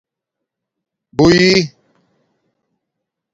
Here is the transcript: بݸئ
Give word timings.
بݸئ 1.17 1.49